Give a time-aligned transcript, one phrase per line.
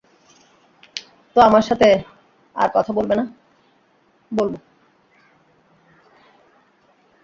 [1.35, 1.87] তো, আমার সাথে
[2.55, 3.25] আর কথা বলবে না?